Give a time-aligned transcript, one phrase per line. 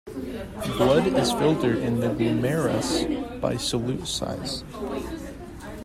[0.77, 4.63] Blood is filtered in the glomerulus by solute size.